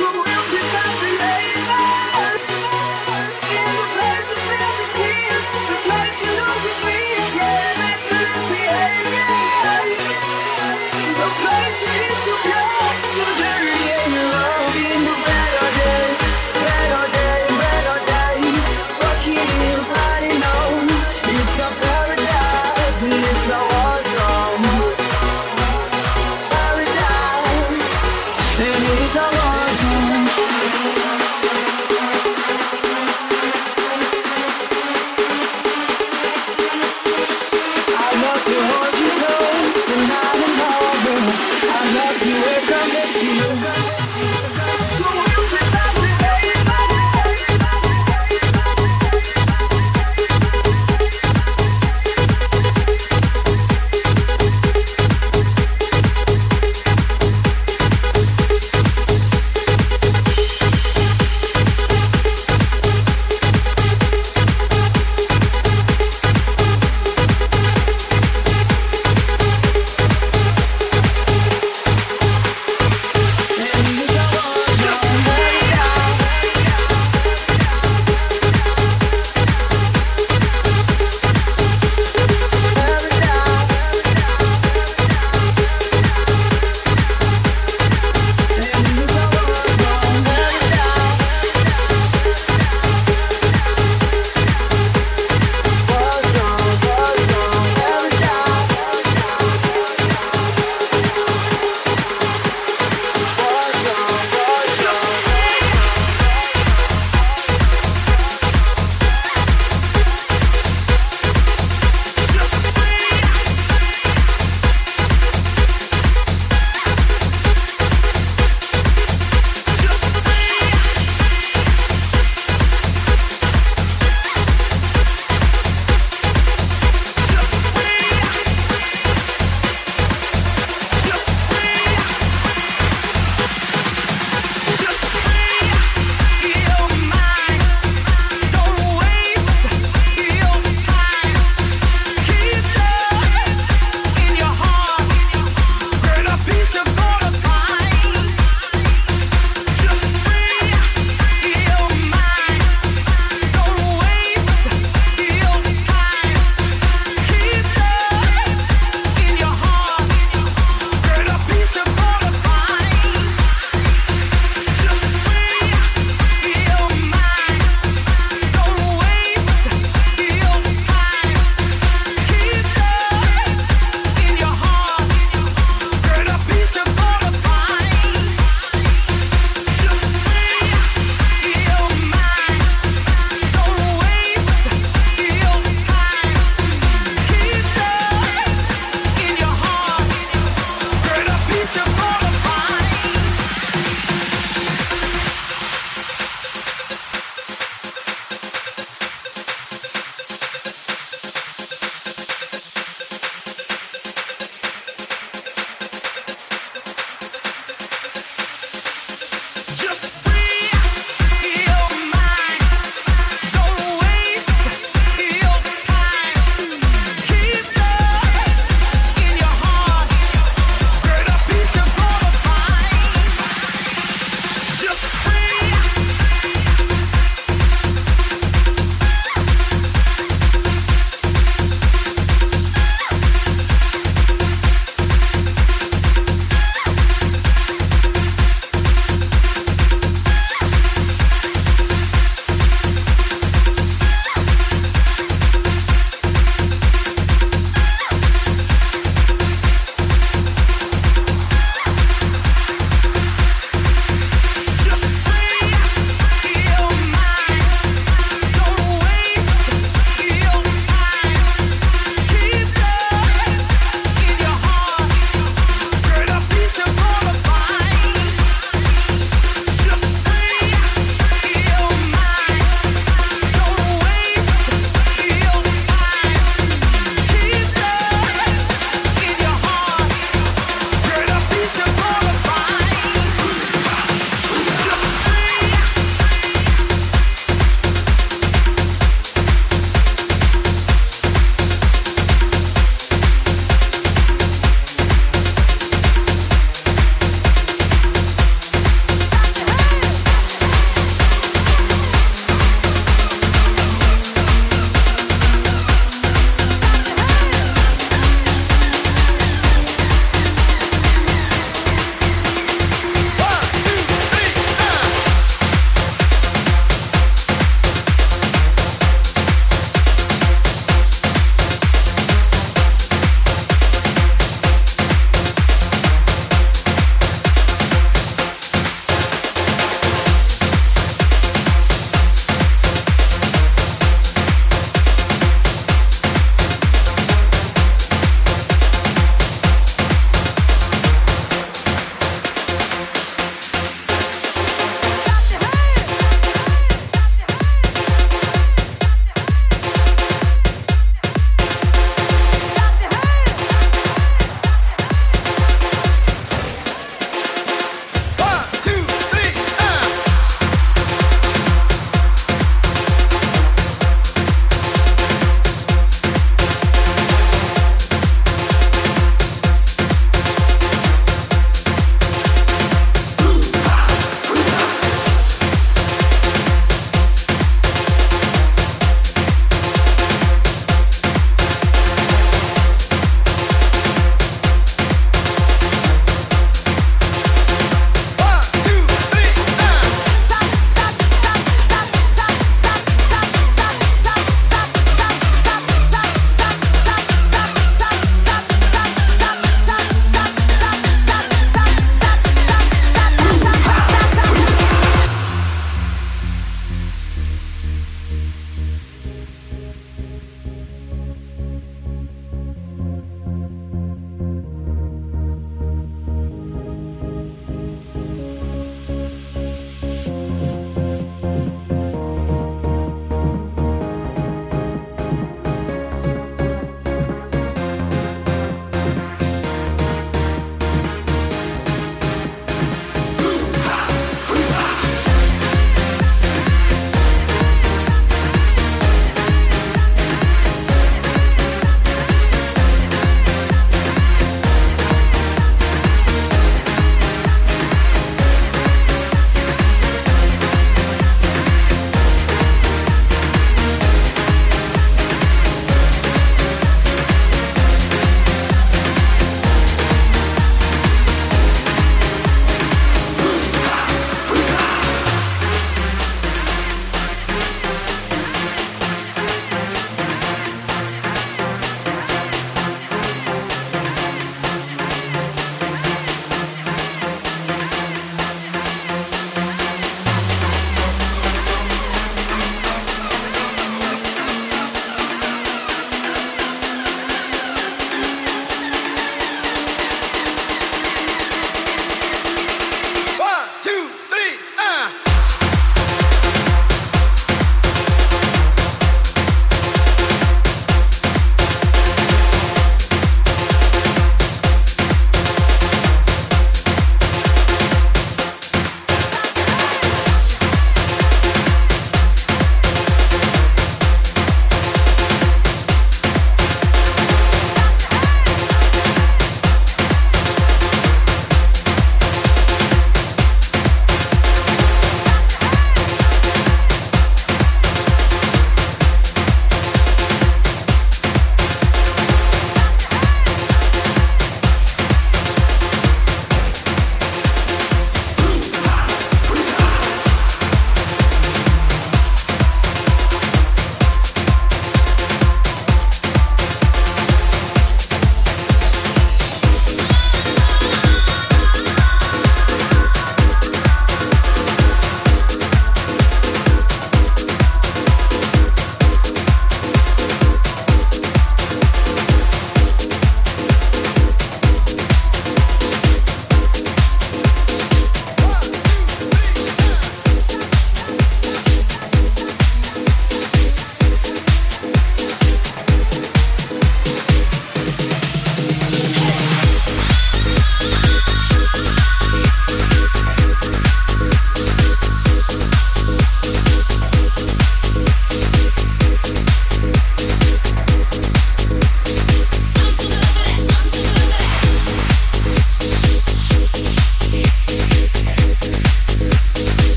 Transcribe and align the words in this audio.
And 0.00 0.27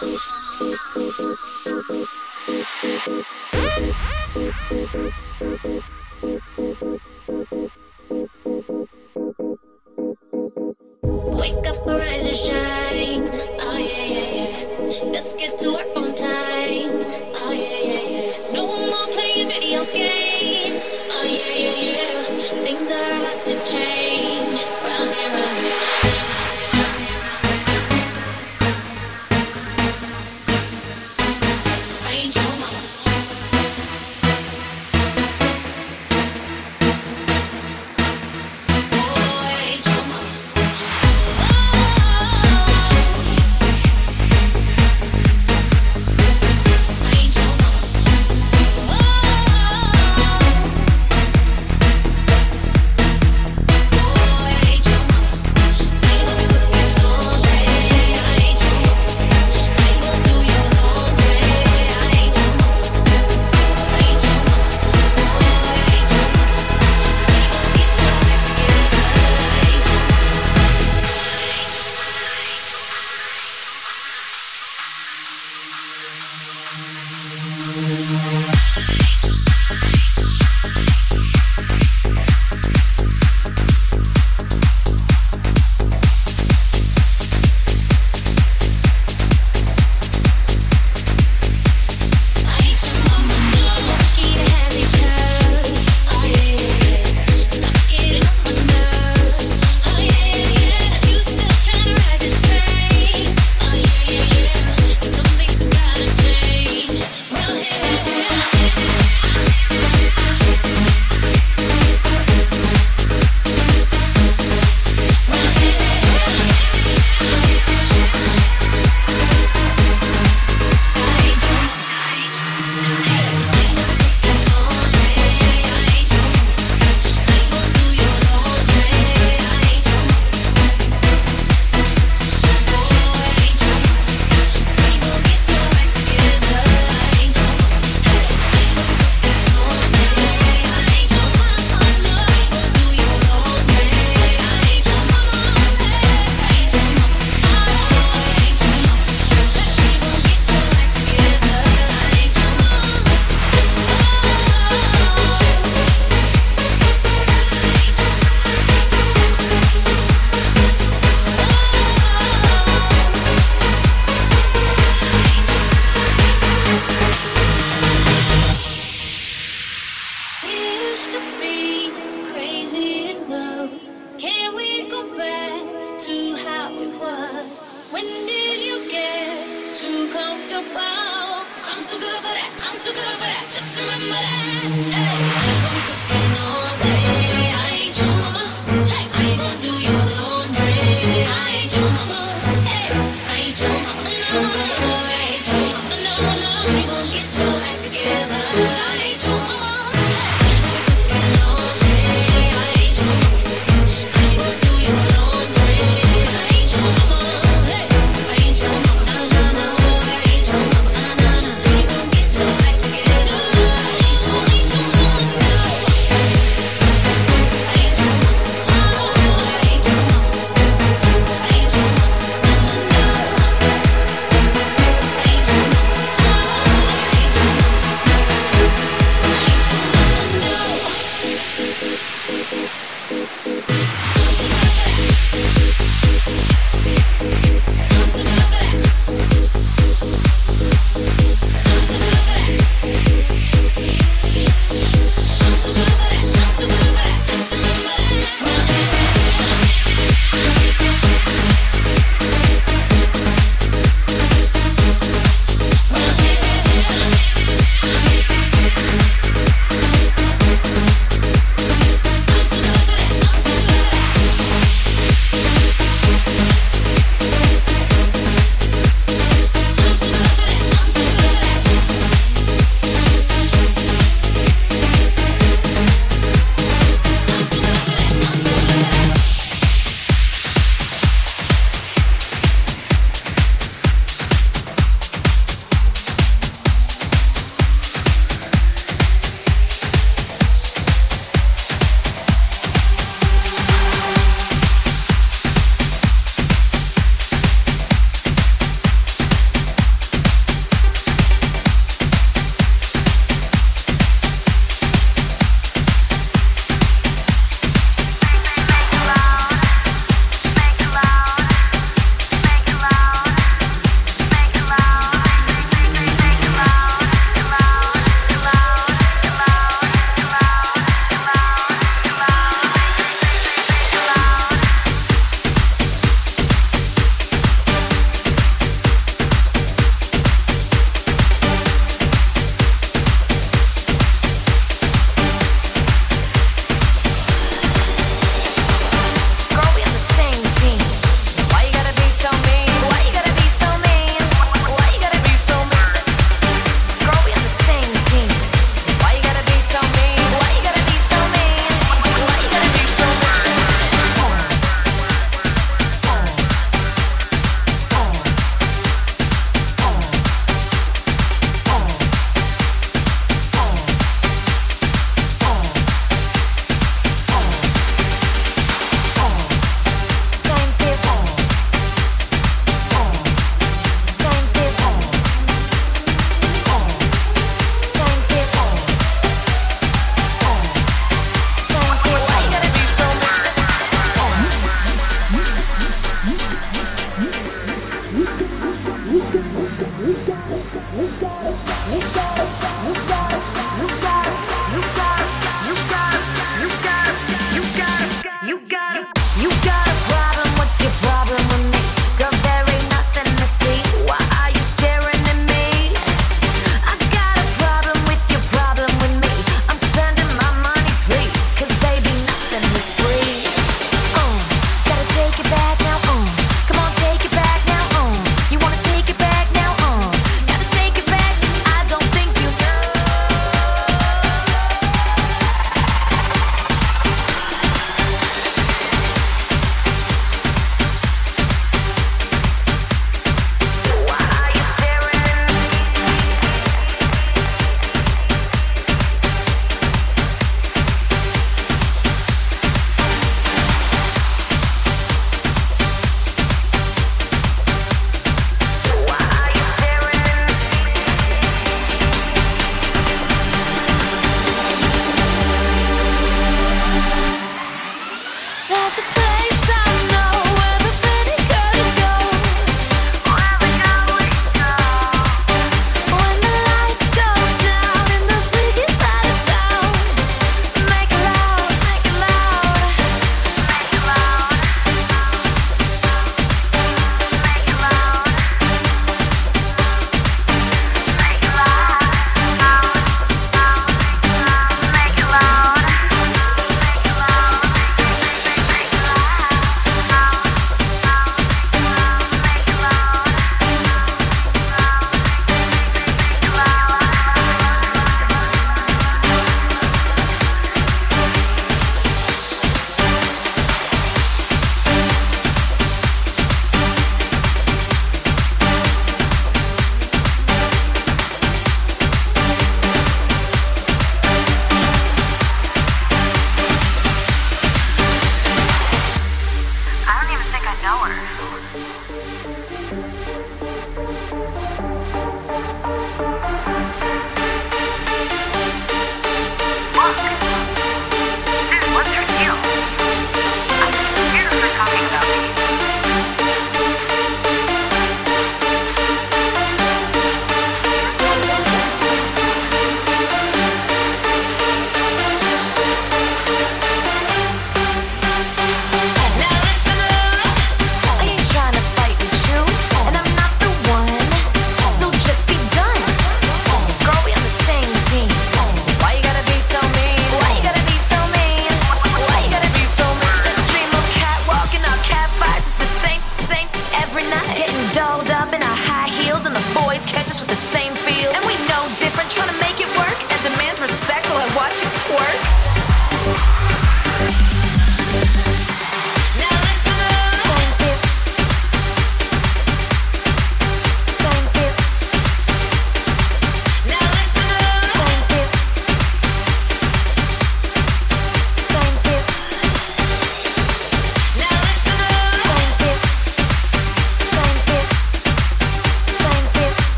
Get 0.00 0.10
your 0.10 0.37